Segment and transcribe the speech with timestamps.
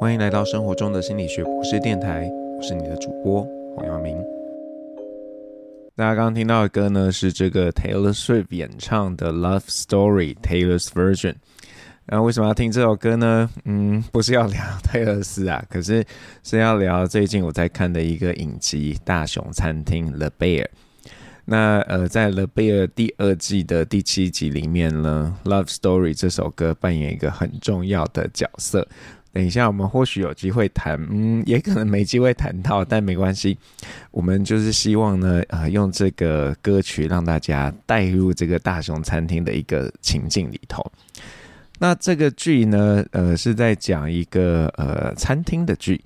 [0.00, 4.16] 欢迎来到生活中的心理学博士电台，我是你的主播黄耀明。
[5.96, 11.34] 大家刚刚听到的歌呢，是这个 Taylor Swift 演唱的《Love Story》Taylor's Version。
[12.06, 13.50] 那为什么要听这首歌呢？
[13.64, 16.04] 嗯，不是要聊泰勒斯啊， 可是
[16.44, 20.66] 是要聊最近我在看的一个影集《大熊餐厅》The Bear。
[21.44, 28.86] 那呃，在《The Bear》第二季的第七集里面呢，《Love Story》这首歌扮演一个很重要的角色。
[29.38, 33.56] 等一下，我们或许有机会谈，嗯，也可能没机会谈到，但没关系。
[34.10, 40.84] 我们就是希望呢，呃，用这个歌曲让大家带入这个大熊餐厅的一个情境里头。
[41.78, 46.00] 那这个剧呢，呃，是在讲一个呃餐厅的剧。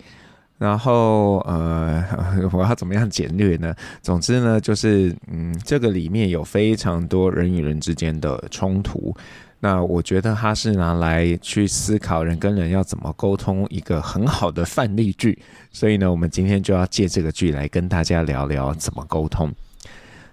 [0.59, 2.05] 然后呃，
[2.53, 3.75] 我要怎么样简略呢？
[4.03, 9.17] 总之呢，就是嗯，这个里面有非常多人与人之间的冲突。
[9.65, 19.49] 那我觉得它是拿来去思考人跟人要怎么沟通一个很好的范例剧，所以呢，我们今天就要借这个剧来跟大家聊聊怎么沟通。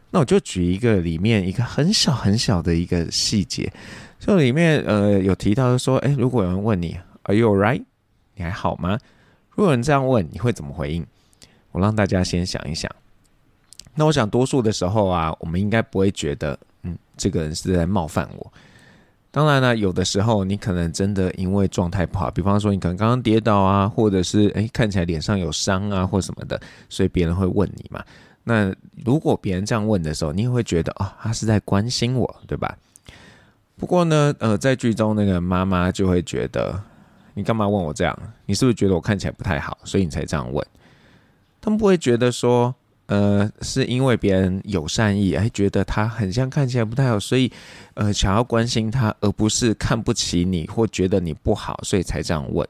[0.09, 3.72] 那我就举一个里面一个很小很小的一个细节，
[4.18, 7.84] 就里面呃有提到说，诶，如果有人问你 Are you alright？
[8.34, 8.98] 你还好吗？
[9.52, 11.06] 如果有人这样问，你会怎么回应？
[11.72, 12.90] 我让大家先想一想。
[13.94, 18.52] 那我想多数的时候啊，我们应该不会觉得，嗯，这个人是在冒犯我。
[19.31, 28.03] 当然了，有的时候你可能真的因为状态不好，比方说你可能刚刚跌倒啊，或者是诶看起来脸上有伤啊或什么的，所以别人会问你嘛。
[28.44, 28.73] 那
[29.05, 32.75] 如果别人这样问的时候，你也会觉得哦，他是在关心我，对吧？
[33.77, 36.81] 不过呢，呃，在剧中那个妈妈就会觉得，
[37.35, 38.17] 你干嘛问我这样？
[38.47, 40.66] 你是不是觉得我看起来不太好，所以你才这样问？
[41.61, 42.73] 他们不会觉得说。
[43.10, 47.52] 呃，是因为别人有善意，哎，觉得他很像看起来不太好，所以
[47.96, 52.68] 呃想要关心他，而不是看不起你或觉得你不好，所以才这样问。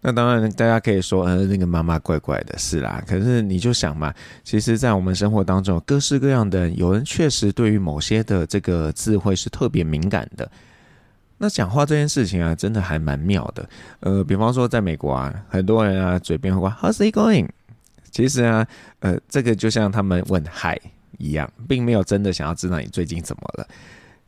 [0.00, 3.02] 那当然，大家可以说，呃，那个妈妈怪怪的，是啦。
[3.06, 4.14] 可是你就想嘛，
[4.44, 10.50] 其实，在我们生活当中，各式各样的人，有人确实对于某些的这个智慧是特别敏感的。
[11.36, 13.68] 那讲话这件事情啊，真的还蛮妙的。
[14.00, 17.48] 呃，比方说在美国啊，很多人啊嘴边会说 How's it going？
[18.10, 18.66] 其实啊，
[19.00, 20.78] 呃，这个就像他们问嗨
[21.18, 23.66] 一样，并没有真的想要知道你最近怎么了。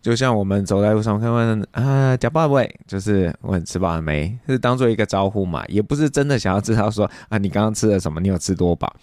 [0.01, 8.95] 就像我们走在路上看问啊，呷饱未，就是问吃饱了没，是当做一个招呼嘛，也不是真的想要知道说啊，你刚刚吃了什么，你有吃多饱。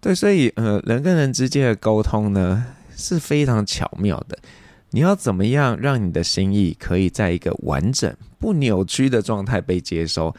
[0.00, 4.38] 对，所以呃，人跟人之间的沟通呢是非常巧妙的。
[4.90, 10.34] 你要怎么样让你的心意可以在一个完整不扭曲的状态被接收？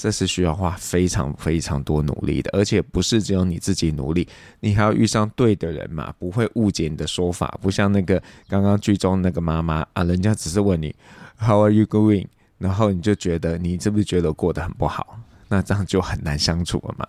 [0.00, 4.28] 这是需要花非常非常多努力的，而且不是只有你自己努力，
[4.60, 10.94] 你还要遇上对的人嘛，不会误解你的说法，不像那个刚刚剧中那个妈妈啊，人家只是问你
[11.36, 12.28] How are you going？
[12.58, 15.18] 然后你就觉得你是不是觉得过得很不好？
[15.48, 17.04] 那这样就很难相处了嘛。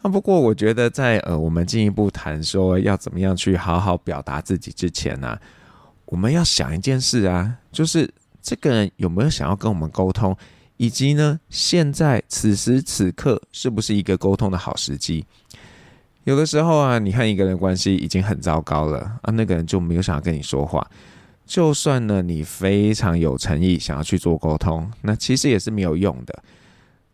[0.00, 5.36] 那不过我觉得在呃我们进一步谈说要怎么样去好好表达自己之前呢，
[6.06, 8.08] 我们要想一件事啊，就是
[8.40, 10.36] 这个人有没有想要跟我们沟通？
[10.76, 15.24] 以及呢，现在此时此刻是不是一个沟通的好时机？
[16.24, 20.86] 有的时候啊，你和一个人关系已经很糟糕了啊，那个人就没有想要跟你说话。
[21.46, 26.42] 就算呢，你非常有诚意想要去做沟通，那其实也是没有用的。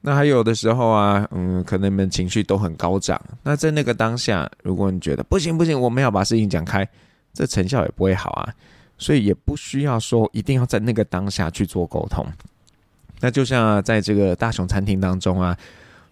[0.01, 3.21] 那还有的时候啊，嗯，可能你们情绪都很高涨。
[3.43, 6.89] 那在那个当下，如果你觉得不行不行，我们要把事情讲开，
[7.35, 8.55] 这成效也不会好啊。
[8.97, 12.25] 所以也不需要说一定要在那个当下去做沟通。
[13.21, 15.57] 那就像啊，在这个大熊餐厅当中啊，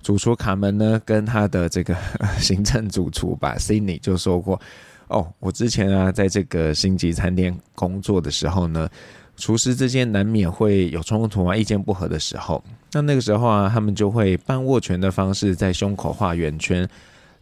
[0.03, 1.97] 主厨卡门呢，跟他的这个
[2.39, 4.61] 行政主厨吧，Sydney 就说过，
[5.09, 8.89] 哦，我之前啊，在这个星级餐厅工作的时候呢，
[9.37, 16.87] 厨师之间难免会有冲突啊，意见不合的时候，那那个时候啊，他们就会半握拳的方式在胸口画圆圈，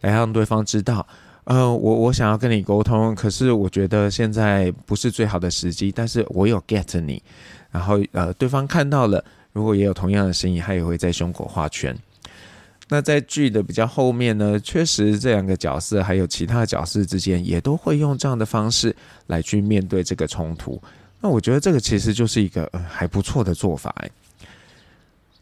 [0.01, 1.05] 来让对方知道，
[1.43, 7.21] 呃，我我想要跟你沟通，可是我觉得现在不是最好的时机，但是我有 get 你，
[7.69, 9.21] 然后呃，对方看到了。
[9.57, 11.97] 如果也有同样的声音，他也会在胸口画圈。
[12.89, 18.95] 那在剧的比较后面呢，确实这两个角色还有其他角色之间也都会用这样的方式
[19.25, 20.79] 来去面对这个冲突。
[21.19, 24.11] 那我觉得这个其实就是一个还不错的做法哎。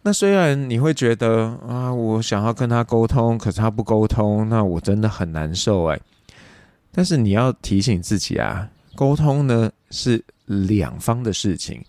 [0.02, 6.00] 那虽然你会觉得啊，我想要跟他沟通，可是他不沟通，那我真的很难受哎。
[6.94, 11.84] 但是你要提醒自己啊，沟通呢是两方的事情。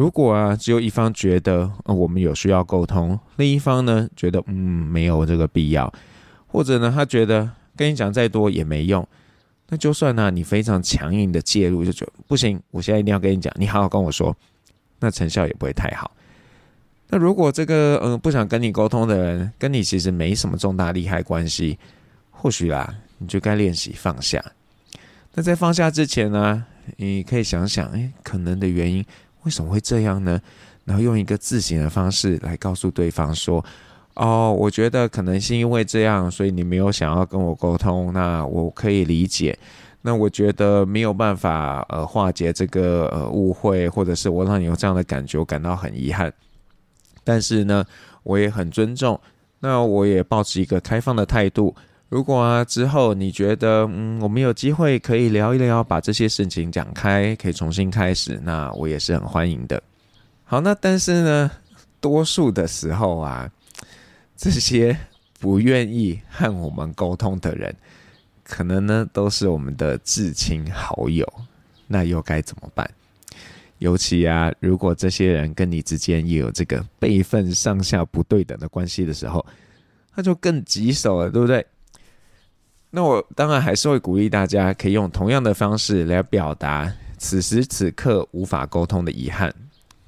[0.00, 5.92] 如果啊，只有一方觉得，呃，我们有需要沟通，另一方呢觉得嗯没有这个必要，
[6.46, 9.06] 或者呢他觉得跟你讲再多也没用，
[9.68, 14.34] 那就算呢你非常强硬的介入，就觉得不行，我现在一定要跟你讲，你好好跟我说，
[15.00, 16.10] 那成效也不会太好。
[17.10, 21.78] 那如果这个嗯、不想跟你沟通的人，跟你其实没什么重大利害关系，
[22.30, 24.42] 或许啦，你就该练习放下。
[25.34, 26.64] 那在放下之前呢，
[26.96, 29.04] 你可以想想，哎，可能的原因
[29.44, 30.40] 为什么会这样呢？
[30.84, 33.64] 然后用一个自省的方式来告诉对方说
[34.14, 38.12] ：“哦，我觉得可能是因为这样，所以你没有想要跟我沟通。
[38.12, 39.56] 那我可以理解。
[40.02, 46.32] 那我觉得没有办法呃化解这个呃误会，或者是我让你有这样的感觉，我感到很遗憾。
[47.22, 47.84] 但是呢，
[48.22, 49.20] 我也很尊重。
[49.60, 51.74] 那我也保持一个开放的态度。”
[52.10, 59.80] 如果啊之后你觉得嗯我们有机会可以聊一聊，把这些事情讲开，可以重新开始，那我也是很欢迎的。
[60.42, 61.50] 好，那但是呢，
[62.00, 63.48] 多数的时候啊，
[64.36, 64.98] 这些
[65.38, 67.72] 不愿意和我们沟通的人，
[68.42, 71.24] 可能呢都是我们的至亲好友，
[71.86, 72.90] 那又该怎么办？
[73.78, 79.46] 尤其啊，如果这些人跟你之间也有这个辈分上下不对等的关系的时候，
[80.16, 81.64] 那就更棘手了，对不对？
[82.90, 89.54] 那我当然还是会鼓励大家，可以用同样的方式来表达此时此刻无法沟通的遗憾。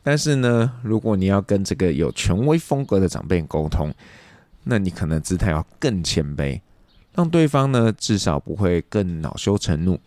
[0.03, 3.95] 但是呢，如果你要跟这个有权威风格的长辈沟通，
[4.65, 6.61] 那你可能姿态要更谦卑，
[7.15, 9.99] 让对方呢至少不会更恼羞成怒。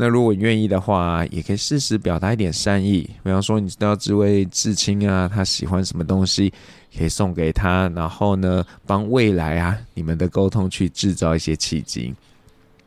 [0.00, 6.52] 那如果你愿意的话，也可以适时表达一点善意，比方说，你知道这位至亲啊，他喜欢什么东西，
[6.96, 12.14] 可以送给他，然后呢，帮未来啊你们的沟通去制造一些契机。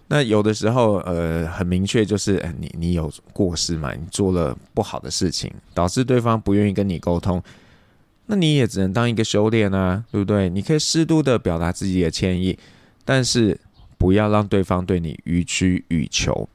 [0.08, 7.44] 那有的时候，呃，很明确就是，你你有过失嘛，你做了不好的事情，导致对方不愿意跟你沟通，
[8.28, 10.50] 那你也只能当一个修炼啊，对不对？
[10.50, 12.57] 你可以适度的表达自己的歉意，
[13.04, 13.60] 但是
[13.98, 16.48] 不要让对方对你予取予求。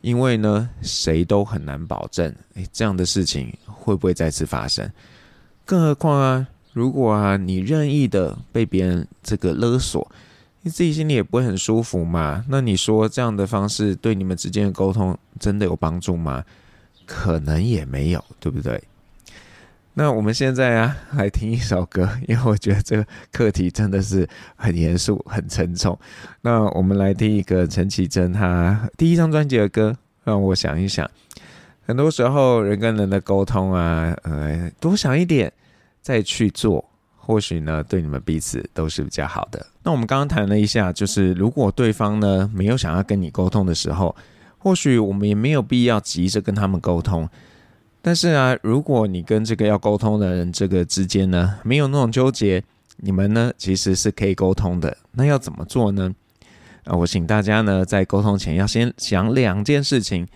[0.00, 4.90] 因为呢，谁都很难保证，诶，这样的事情会不会再次发生？
[5.64, 10.10] 更何况啊，如果啊，你任意的被别人这个勒索，
[10.62, 12.44] 你自己心里也不会很舒服嘛。
[12.48, 16.44] 那你说这样的方式对你们之间的沟通真的有帮助吗？
[17.06, 18.82] 可能也没有，对不对？
[19.98, 25.98] 那我们现在啊，来听一首歌，因为我觉得这个课题真的是很严肃、很沉重。
[26.42, 31.10] 那我们来听一个陈绮贞她第一张专辑的歌，让我想一想。
[31.84, 35.52] 很多时候人跟人的沟通啊，呃，多想一点
[36.00, 39.66] 再去做，或许呢，对你们彼此都是比较好的。
[39.82, 44.14] 那我们刚刚谈了一下，就是如果对方呢没有想要跟你沟通的时候，
[44.58, 47.28] 或许我们也没有必要急着跟他们沟通。
[48.00, 52.62] 但是啊，如果你跟这个要沟通的人这个之间呢，没有那种纠结，
[52.98, 54.96] 你们呢其实是可以沟通的。
[55.12, 56.14] 那要怎么做呢？
[56.84, 60.26] 啊，我请大家呢在沟通前要先想两件事情。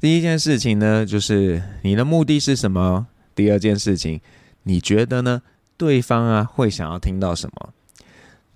[0.00, 3.06] 第一件事情呢，就是你的目的是什么？
[3.34, 4.20] 第二件事情，
[4.64, 5.42] 你觉得呢？
[5.78, 7.72] 对方啊会想要听到什么？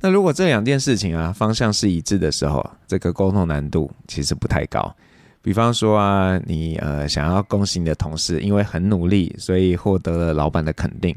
[0.01, 4.95] 那如果这两件事情啊方向是一致的时候，这个沟通难度其实不太高。
[5.43, 11.17] 比方说啊，你呃想要恭喜你的同事，因为很努力，所以获得了老板的肯定。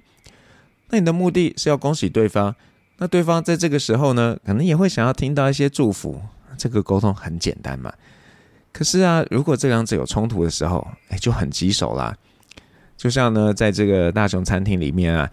[0.89, 2.55] 那你的目的是要恭喜对方，
[2.97, 6.21] 那对方在这个时候呢，可能也会想要听到一些祝福。
[6.55, 7.91] 这个沟通很简单嘛。
[8.71, 12.15] 可是啊，如果这两者有冲突的时候，哎，就很棘手啦。
[12.95, 15.29] 就像呢，在这个大熊餐厅里面啊，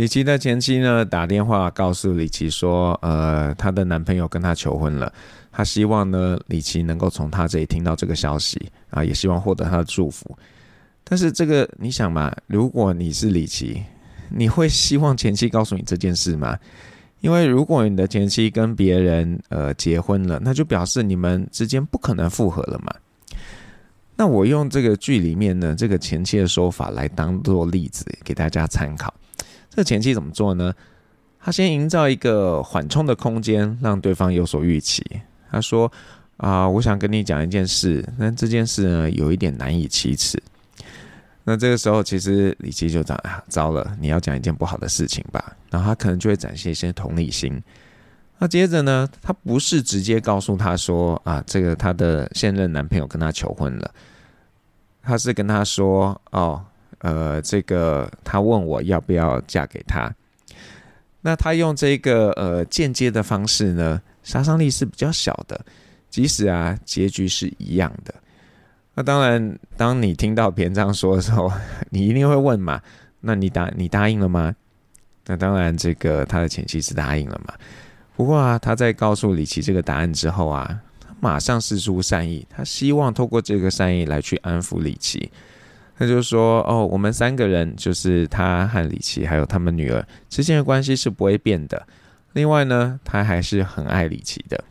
[0.00, 5.12] 李琦的前妻呢打电话告诉李琦说，呃，她的男朋友跟她求婚了。
[5.52, 10.34] 她希望呢，李琦能够从她这里听到这个消息啊，也希望获得她的祝福。
[11.04, 13.82] 但是这个你想嘛，如果你是李琦，
[14.30, 16.58] 你会希望前妻告诉你这件事吗？
[17.20, 22.90] 因为如果你的前妻跟别人呃结婚了，那就表示你们之间不可能复合了嘛。
[24.16, 29.12] 那我用这个剧里面呢，这个前妻的说法来当做例子给大家参考。
[29.70, 30.74] 这个前妻怎么做呢？
[31.42, 35.02] 他先营造一个缓冲的空间，让对方有所预期。
[35.50, 35.90] 他说
[36.36, 40.38] ：“啊，我想跟你讲一件事，但这件事呢，有一点难以启齿。
[41.44, 45.56] 那这个时候，其实李琦就讲啊，糟了，你要讲一件不好的事情吧？
[45.70, 47.60] 然后他可能就会展现一些同理心。
[48.38, 53.90] 那接着呢，他不是直接告诉他说啊，这个他的现任男朋友跟他求婚了，
[55.02, 56.62] 他是跟他说哦，
[57.00, 60.12] 呃，这个他问我要不要嫁给他。
[61.22, 65.58] 那他用这个呃间接的方式呢？”杀伤力是比较小的，
[66.10, 68.14] 即使啊结局是一样的。
[68.94, 71.50] 那当然，当你听到别人这样说的时候，
[71.88, 72.80] 你一定会问嘛？
[73.20, 74.54] 那你答你答应了吗？
[75.26, 77.54] 那当然，这个他的前妻是答应了嘛。
[78.14, 85.30] 不过啊，他在告诉李琦这个答案之后啊，他马上释出善意，他希望透过这个善意来去安抚李琦。
[86.00, 91.86] 他就说：“哦，我们三个人就是他和李琦还有他们女儿之间的关系是不会变的。
[92.32, 94.64] 另外呢，他还是很爱李琦的。”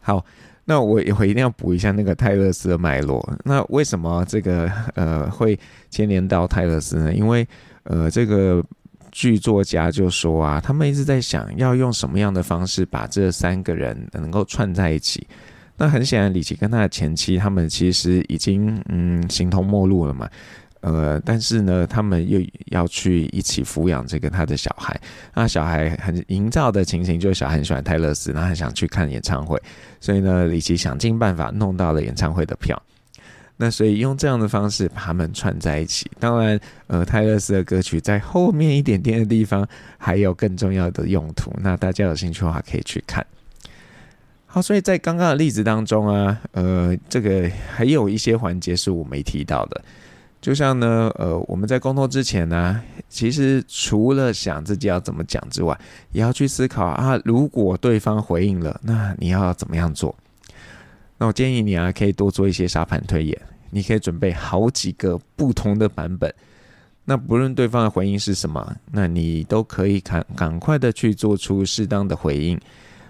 [0.00, 0.24] 好，
[0.64, 3.22] 那我我一定要补一下那个泰勒斯的脉络。
[3.44, 7.12] 那为什么这个呃会牵连到泰勒斯呢？
[7.12, 7.46] 因为
[7.82, 8.64] 呃这个
[9.12, 15.26] 剧作家就说啊，他们一直在想要用什么样的方式把这三个人能够串在一起。
[15.76, 20.30] 那很显然，李琦跟他的前妻，他们其实已经嗯形同陌路了嘛，
[20.80, 24.98] 呃，但是呢，他们又要去一起抚养这个他的小孩，
[25.34, 29.60] 那小孩很营造的情形就是小孩很喜欢泰勒斯，然后很想去看演唱会，
[30.00, 32.80] 所以呢，李琦想尽办法弄到了演唱会的票，
[33.56, 36.08] 那所以用这样的方式把他们串在一起。
[36.20, 39.66] 当然，呃，泰勒斯的歌曲在后面一点点的地方
[39.98, 43.26] 还有更重要的用途，那大家有兴趣的话可以去看。
[44.54, 49.82] 好，所以在刚刚的例子当中啊，呃，这个还有一些环节是我没提到的，
[50.40, 55.76] 就像呢，呃，我们在沟通之前呢，其实除了想自己要怎么讲之外，
[56.12, 60.14] 也要去思考啊，如果对方回应了，那你要怎么样做？
[61.18, 63.36] 那我建议你啊，可以多做一些沙盘推演，
[63.70, 66.32] 你可以准备好几个不同的版本，
[67.04, 72.56] 那不论对方的回应是什么，那你都可以赶赶快的去做出适当的回应。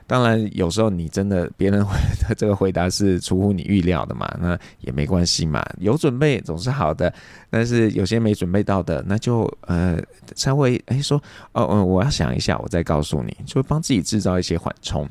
[0.07, 7.13] 当然，有时候你真的别人回的这个回答是出乎你预料的嘛，那也没关系嘛，有准备总是好的。
[7.49, 9.99] 但是有些没准备到的，那就呃
[10.37, 11.17] 稍微哎说
[11.53, 15.09] 哦嗯，我要想一下，我再告诉你，就帮自己制造一些缓冲。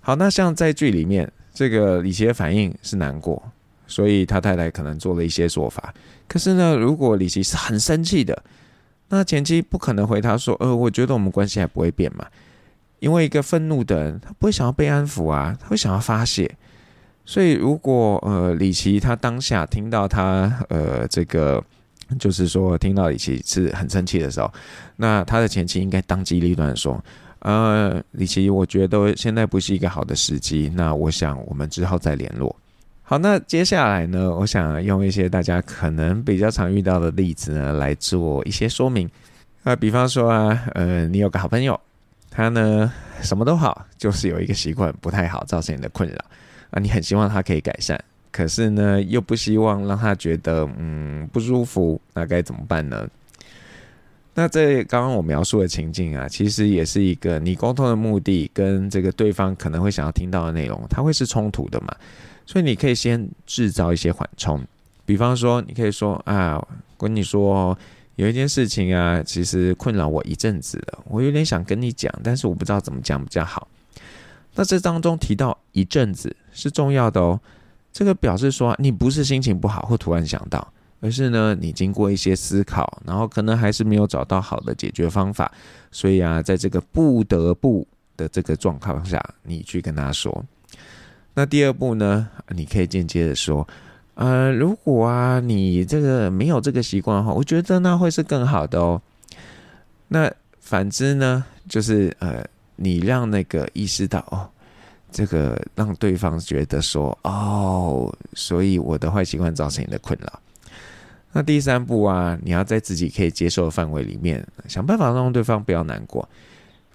[0.00, 3.42] 好，那像在剧里面，这个李琦的反应是难过，
[3.86, 5.94] 所以他太太可能做了一些做法。
[6.26, 8.42] 可是呢，如果李琦是很生气的，
[9.08, 12.26] 那前妻不可能回他说，呃，我觉得我们关系还不会变嘛。
[13.00, 16.50] 因为一个愤怒的人，他不会想要被安抚啊，他会想要发泄。
[17.24, 21.62] 所以，如果呃李琦他当下听到他呃这个，
[22.18, 24.50] 就是说听到李琦是很生气的时候，
[24.96, 26.98] 那他的前妻应该当机立断说
[27.40, 32.56] ：“呃，李琦，我觉得现在不是一个好的时机，那我想我们之后再联络。”
[33.04, 39.06] 好，那接下来呢，我想用一些大家可能比较常遇到的例子呢来做一些说明。
[39.64, 41.78] 啊，比方说啊，呃，你有个好朋友。
[42.38, 46.16] 他呢，什么都好，就是有一个习惯不太好，造成你的困扰
[46.70, 46.78] 啊。
[46.78, 53.08] 你很希望他可以改善，可是呢，又不希望让他觉得嗯不舒服，那该怎么办呢？
[54.34, 61.88] 那这刚刚我描述的情境啊，其实也是一个你沟通的目的跟这个对方可能会想要听到的内容，它会是冲突的嘛。
[62.46, 64.64] 所以你可以先制造一些缓冲，
[65.04, 66.64] 比方说，你可以说啊，
[66.96, 67.76] 跟你说。
[68.18, 73.68] 有一件事情啊，其实困扰我一阵子了，我有点想跟你讲，但是我不知道怎么讲比较好。
[74.56, 77.40] 那这当中提到一阵子是重要的哦，
[77.92, 80.66] 这个表示说你不是心情不好或突然想到，
[80.98, 85.52] 而是呢你经过一些思考，然后可能还是没有找到好的解决方法，
[85.92, 90.44] 所以啊，在这个不得不的这个状况下，你去跟他说。
[91.34, 93.64] 那第二步呢，你可以间接的说。
[94.18, 99.00] 呃，如果啊，你这个没有这个习惯的话，我觉得那会是更好的哦。
[100.08, 102.44] 那反之呢，就是呃，
[102.74, 104.50] 你让那个意识到哦，
[105.12, 110.40] 这个让对方觉得说哦，所以我的坏习惯造成你的困扰。
[111.30, 116.28] 那第三步啊，你要在自己可以接受的范围里面，想办法让对方不要难过。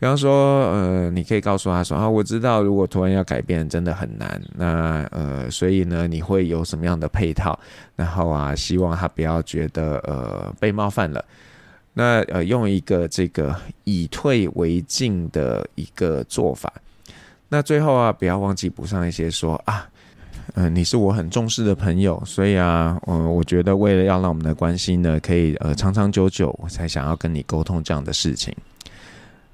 [0.03, 7.57] 比方说，呃，你可以告诉他说啊，我知道如果突然要改变真的很难，那呃，所以呢，你会有什么样的配套？
[7.95, 11.24] 然后啊，希望他不要觉得呃被冒犯了。
[11.93, 13.55] 那呃，用一个这个
[13.86, 16.69] 以退为进的一个做法。
[17.48, 19.88] 那最后啊，不要忘记补上一些说啊，
[20.55, 28.53] 嗯、你是我很重视的朋友，所以啊，嗯、我觉得为了要让我们的关系呢可以呃长长久久，我才想要跟你沟通这样的事情。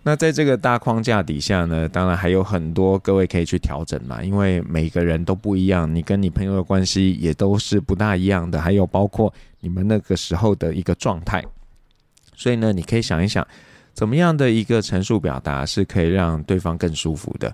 [0.01, 11.43] 那在这个大框架底下呢，当然还有很多各位可以去调整嘛，因为每个人都不一样，你跟你朋友的关系也都是不大一样的，还有包括你们那个时候的一个状态，
[12.33, 13.45] 所以呢，你可以想一想，
[13.93, 17.53] 怎么样的一个陈述表达是可以让对方更舒服的。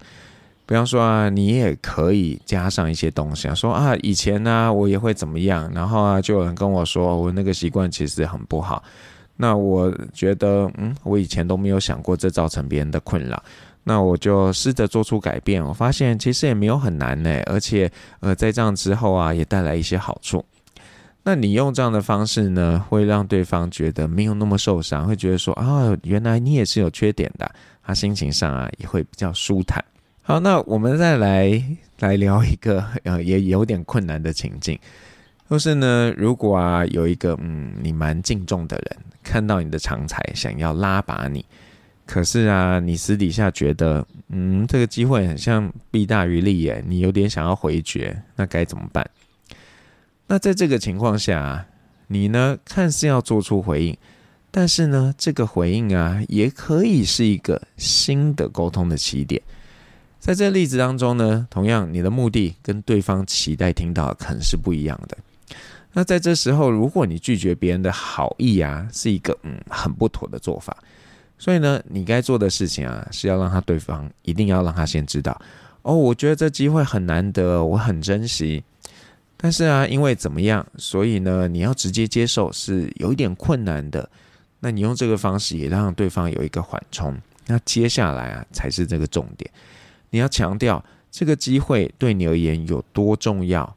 [0.68, 8.84] 比方说啊，你也可以加上一些东西啊，说啊，以前呢，我也会怎么样，然后啊，就有人跟我说，我那个习惯其实很不好。
[9.38, 13.42] 那我觉得，嗯，我以前都没有想过这造成别人的困扰。
[13.84, 20.44] 那我就试着做出改变，我发现其实也没有很难呢，而且，呃，在这样之后啊，也带来一些好处。
[21.22, 27.52] 那你用这样的方式呢，会让对方觉得没有那么受伤，会觉得说，啊，原来你也是有缺点的，
[27.84, 29.84] 他心情上啊也会比较舒坦。
[30.24, 31.64] 好，那我们再来
[32.00, 34.80] 来聊一个，呃，也有点困难的情境。
[35.48, 41.46] 或是呢，如果啊有一个嗯你蛮敬重的人看到你的长才，想要拉拔你，
[42.06, 49.08] 可是啊你私底下觉得嗯这个机会很像弊大于利耶，你有点想要回绝，那该怎么办？
[50.28, 51.68] 那在这个情况下啊，
[52.08, 53.96] 你呢看似要做出回应，
[54.50, 59.40] 但是呢这个回应啊也可以是一个新的沟通的起点。
[60.20, 65.16] 在这例子当中呢，同样你的目的跟对方期待听到的可能是不一样的。
[65.98, 70.76] 那在这时候，如果你拒绝别人的好意啊，是一个嗯很不妥的做法。
[71.38, 75.42] 所以呢，你该做的事情啊，是要让他对方一定要让他先知道
[75.84, 78.62] 哦，我觉得这机会很难得，我很珍惜。
[79.38, 84.10] 但是啊，因为怎么样，所以呢，你要直接接受是有一点困难的。
[84.60, 87.18] 那你用这个方式也让对方有一个缓冲。
[87.48, 89.50] 那接下来啊，才是这个重点，
[90.10, 93.74] 你要强调这个机会对你而言有多重要。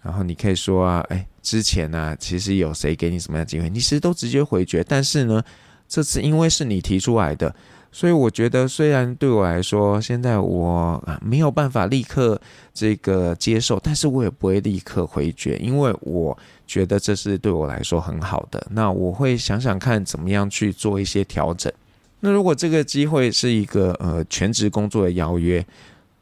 [0.00, 1.26] 然后你可以说啊，哎。
[1.46, 4.82] 之前呢、啊，其实有谁给你什么样的机会，你其实都直接回绝。
[4.82, 5.40] 但是呢，
[5.88, 7.54] 这次因为是你提出来的，
[7.92, 12.40] 所以我觉得虽然对我来说，现在我没有办法立刻
[12.74, 16.36] 这个接受，但是我也不会立刻回绝，因为我
[16.66, 18.66] 觉得这是对我来说很好的。
[18.72, 21.72] 那我会想想看怎么样去做一些调整。
[22.18, 25.64] 那如果这个机会是一个呃全职工作的邀约。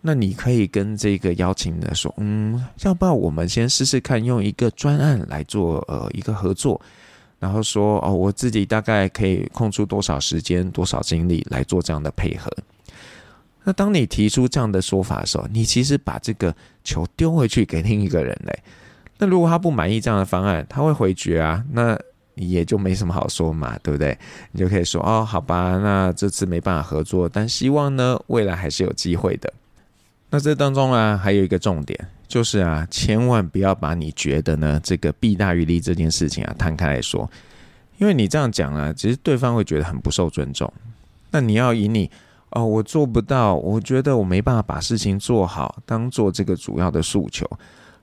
[0.07, 6.79] 那你可以跟这个邀请的说，嗯，要不要我们先试试看，用一个专案来做呃一个合作，
[7.39, 12.53] 然后说哦，我自己大概可以空出多少时间、多少精力来做这样的配合。
[13.63, 18.63] 那当你提出这样的说法的时候，你其实把这个球丢回去给另一个人嘞。
[19.17, 21.99] 那如果他不满意这样的方案，他会回绝啊，那
[22.35, 24.19] 也就没什么好说嘛，对不对？
[24.53, 29.51] 你就可以说哦，好吧，那这次没办法合作，但希望呢，未来还是有机会的。
[30.31, 37.31] 那这当中啊，还有一个重点，就是啊，千万不要把你觉得呢这个弊大于利这件事情啊摊开来说，
[37.99, 40.73] 因为你这样讲啊，其实对方会觉得很不受尊重。
[41.31, 42.11] 那你要以你
[42.51, 47.49] 哦，我做不到，我觉得我没办法把事情做好，当做这个主要的诉求，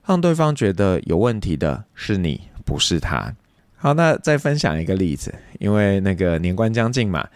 [0.06, 3.34] 让对方觉得有问题的是你，不是他。
[3.76, 7.28] 好，那再分享一个例子，因为那个年关将近嘛。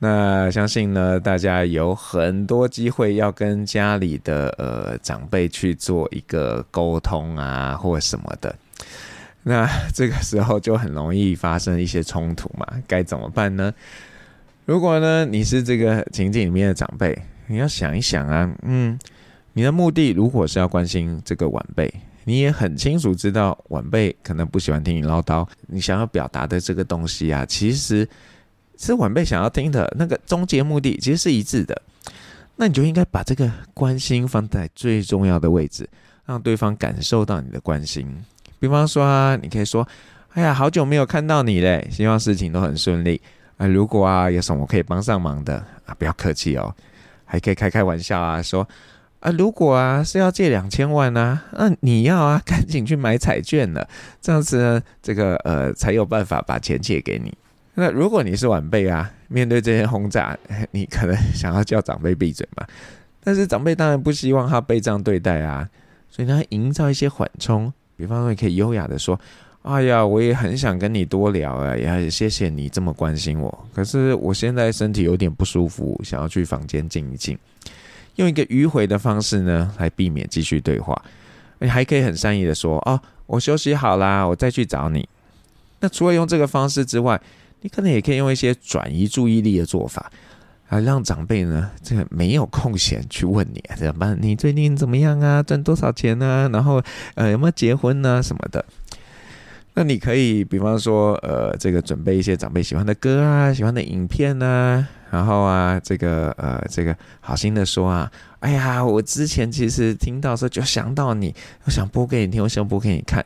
[0.00, 8.54] 那相信呢，大家有很多机会要跟家里的呃长辈去做一个沟通啊，或什么的。
[9.42, 13.74] 那 这个时候就很容易发生一些冲突嘛，该怎么办呢？
[14.66, 18.96] 如果呢你是这个情景里面的长辈，你要想一想啊，嗯，
[19.54, 28.08] 你的目的如果是要关心这个晚辈，你也很清楚知道晚辈可能不喜欢听你唠叨，你想要表达的这个东西啊，其实。
[28.78, 31.82] 是晚辈想要听的那个终极目的，其实是一致的。
[32.56, 35.88] 那你就应该把这个关心放在最重要的位置，
[36.24, 38.08] 让对方感受到你的关心。
[38.58, 39.86] 比方说啊，你可以说
[40.34, 43.20] ：“哎呀，好久没有看到你嘞，希望事情都很顺利
[43.58, 43.66] 啊。
[43.66, 45.54] 如果啊有什么可以帮上忙的
[45.86, 46.74] 啊，不要客气哦，
[47.24, 48.66] 还可以开开玩笑啊，说
[49.20, 53.88] 啊，如果啊是要借两千万啊，那你要啊 赶紧去买彩券了，
[54.20, 57.32] 这样子呢，这个呃才有办法把钱借给你。”
[57.80, 60.36] 那如果你是晚辈啊，面对这些轰炸，
[60.72, 62.66] 你可能想要叫长辈闭嘴嘛？
[63.22, 65.68] 但是长辈当然不希望他被这样对待啊，
[66.10, 69.18] 所以呢，营造一些缓冲，比方说你可以优雅的说
[69.62, 73.66] ：“哎呀，我也很想跟你多聊啊，也谢谢你这么关心我。
[73.72, 77.38] 可是我现在身体有点不舒服，想要去房间静一静。”
[78.16, 81.00] 用一个迂回的方式呢，来避免继续对话。
[81.60, 85.08] 你还可以很善意的说：“哦，我休息好啦，我再去找你。”
[85.78, 87.20] 那除了用这个方式之外，
[87.60, 90.10] 你可能也可以用一些转移注意力的做法，
[90.68, 94.18] 啊，让长辈呢这个没有空闲去问你怎么办？
[94.20, 95.42] 你最近怎么样啊？
[95.42, 96.48] 赚多少钱呢？
[96.52, 96.82] 然后
[97.14, 98.22] 呃有没有结婚呢？
[98.22, 98.64] 什么的？
[99.74, 113.24] 那你可以比方说呃这个准备一些长辈喜欢的歌啊，喜欢的影片啊，然后啊这个呃这个好心的说啊，哎呀，我之前其实听到时候就想到你，我想播给你听，我想播给你看。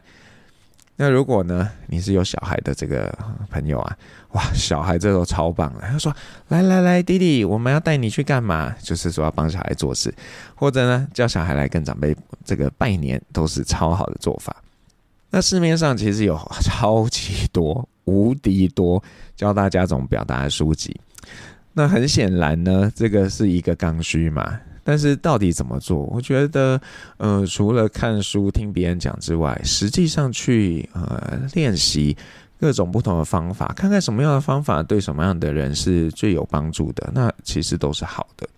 [1.02, 3.12] 那如果呢，你是有小孩的这个
[3.50, 3.98] 朋友啊，
[4.34, 5.80] 哇，小孩这都超棒了。
[5.90, 6.14] 他说
[6.46, 8.72] ：“来来来，弟弟，我们要带你去干嘛？
[8.80, 10.14] 就是说要帮小孩做事，
[10.54, 14.54] 或者呢，叫小孩来跟长辈这个拜年，都是超好的做法。
[15.28, 19.02] 那市面上其实有超级多、无敌多
[19.34, 20.96] 教大家怎么表达的书籍。
[21.72, 26.01] 那很显然呢，这个是一个刚需嘛。”但是到底怎么做？
[26.05, 26.81] 我觉得，
[27.16, 32.16] 呃，除了看书、听别人讲之外，实际上去呃练习
[32.59, 38.49] 各种不同的方法，看看什么样的方法对什么样的人是最有帮助的，那其实都是好的。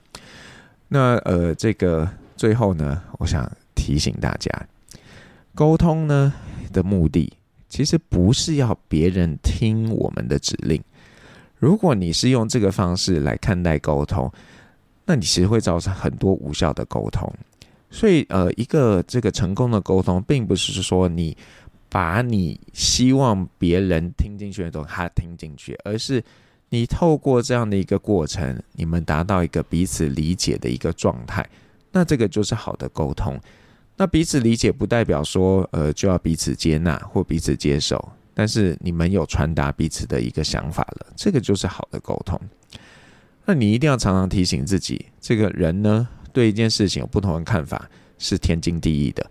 [0.88, 4.50] 那呃，这个最后呢，我想提醒大家，
[5.54, 6.32] 沟通呢，
[6.72, 7.32] 的目的，
[7.68, 10.82] 其实不是要别人听我们的指令。
[11.58, 14.30] 如果你是用这个方式来看待沟通，
[15.06, 17.32] 那你其实会造成很多无效的沟通。
[17.90, 21.36] 所以，呃，一个这个成功的沟通，并不是说你
[21.88, 26.20] 把你希望别人听进去的东西他听进去，而是
[26.70, 31.48] 你透过这样的一个过程，你们达到一个彼此理解的一个状态。
[31.92, 33.40] 那这个就是好的沟通。
[33.96, 42.40] 那彼此理解不代表说，呃，就要彼此接纳或彼此接受，但是你们有传达彼此的一个想法了，这个就是好的沟通。
[43.46, 49.24] 那你一定要常常提醒自己，这个人呢，对一件事情有不同的看法是天经地义的，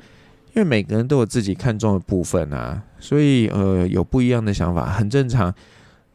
[0.53, 5.53] 因为每个人都有自己看重的部分啊，所以呃，有不一样的想法很正常，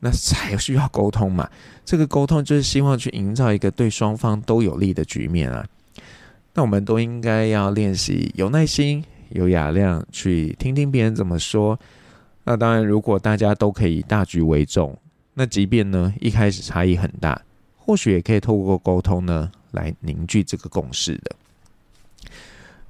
[0.00, 1.48] 那才需要沟通嘛。
[1.84, 5.66] 这个沟通就是希望去营造一个对双方都有利的局面啊。
[6.54, 11.78] 那我们都应该要练习有耐心、有雅量，去听听别人怎么说。
[12.44, 14.96] 那当然，如果大家都可以大局为重，
[15.34, 17.40] 那即便呢一开始差异很大，
[17.88, 21.34] 或许也可以透过沟通呢来凝聚这个共识的。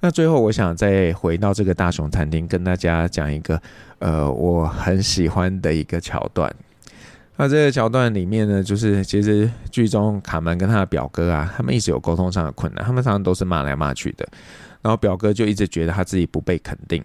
[0.01, 3.63] 那最后，我想再回到这个大熊餐厅，跟大家讲一个
[4.01, 6.53] 呃我很喜欢的一个桥段。
[7.37, 14.29] 那这个桥段里面呢，就是其实剧中卡门跟他的表哥啊，他们一直有沟通上的困难，他们常常都是骂来骂去的。
[14.83, 17.05] 然后表哥就一直觉得他自己不被肯定，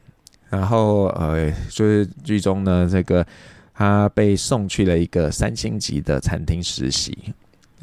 [0.49, 3.23] 然后呃，就是剧中呢，这个
[3.71, 7.15] 他被送去了一个三星级的餐厅实习，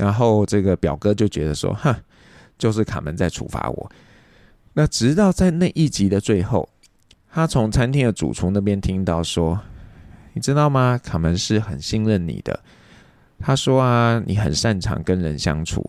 [0.00, 1.94] 然后这个表哥就觉得说，哼，
[2.56, 3.92] 就是卡门在处罚我。
[4.72, 6.68] 那直到在那一集的最后，
[7.30, 9.60] 他从餐厅的主厨那边听到说。
[10.32, 10.96] 你知道吗？
[11.02, 12.58] 卡门是很信任你的。
[13.40, 15.84] 他说啊，你很擅长跟人相处。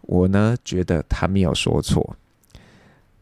[0.00, 2.16] 我呢，觉得他没有说错。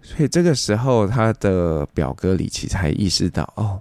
[0.01, 3.81] 所以这个时候，他的表哥里奇才意识到，哦，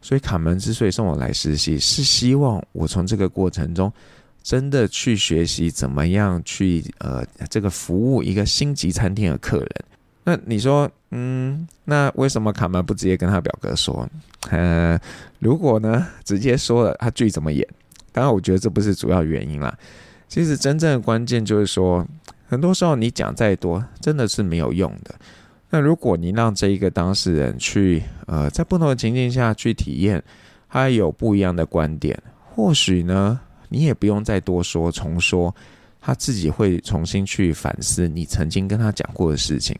[0.00, 3.90] 所以卡门之所以送我来实习，是希望我从这个过程中
[4.48, 9.68] 真的去学习怎么样去呃，这个服务一个星级餐厅的客人。
[10.24, 14.08] 那你说，嗯，那为什么卡门不直接跟他表哥说？
[14.48, 14.98] 呃，
[15.38, 17.62] 如果呢，直接说了，他剧怎么演？
[18.10, 19.76] 当然，我觉得这不是主要原因啦。
[20.28, 22.06] 其实真正的关键就是说，
[22.46, 25.14] 很多时候你讲再多，真的是没有用的。
[25.68, 30.24] 那如果你让这一个当事人去，呃，在不同的情境下去体验，
[30.70, 32.18] 他有不一样的观点，
[32.54, 35.54] 或许呢，你也不用再多说重说，
[36.00, 39.76] 他自己会重新去反思你曾经跟他讲过的事情。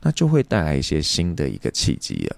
[0.00, 2.36] 那就会带来一些新的一个契机了。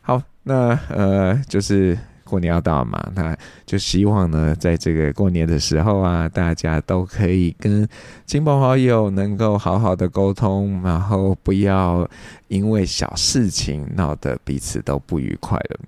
[0.00, 7.86] 好，那呃，就是过年要到嘛，那就希望呢，在这个过年的时候啊，大家都可以跟
[8.24, 12.08] 亲朋好友能够好好的沟通，然后不要
[12.48, 15.80] 因为小事情闹得彼此都不愉快了。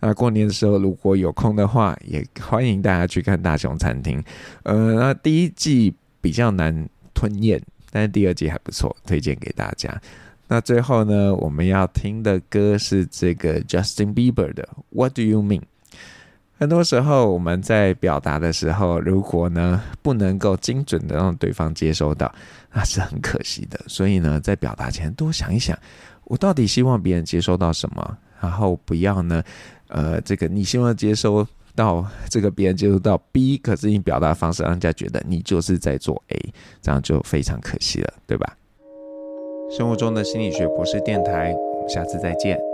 [0.00, 4.18] 那过年的时候，如果有空的话，也欢迎大家去看《大熊餐厅》。
[4.62, 7.60] 呃，那第一季比较难吞咽，
[7.90, 10.00] 但是第二季还不错，推荐给大家。
[10.48, 15.62] 那最后呢，我们要听的歌是这个 Justin Bieber 的 What Do You Mean？
[16.58, 22.34] 很多时候我们在表达的时候，如果呢不能够精准的让对方接收到，
[22.72, 23.80] 那是很可惜的。
[23.86, 25.78] 所以呢，在表达前多想一想，
[26.24, 29.42] 我到底希望别人接收到什么，然后不要呢，
[29.90, 38.56] 呃，这个你希望接收到这个别人接收到 B，可是你表达方式让人家觉得你就是在做 A，这样就非常可惜了，对吧？
[39.76, 42.69] 生活中的心理学博士电台，我们下次再见。